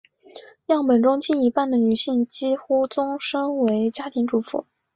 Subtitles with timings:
[0.65, 4.65] 样本中近一半的女性几乎终生做家庭主妇。